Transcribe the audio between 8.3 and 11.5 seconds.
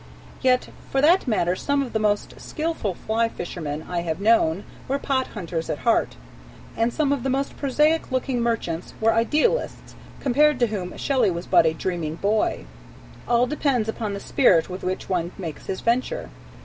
merchants were idealists compared to whom Shelley was